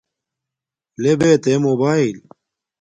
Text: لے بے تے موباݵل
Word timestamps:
لے 1.01 1.11
بے 1.19 1.29
تے 1.43 1.53
موباݵل 1.63 2.13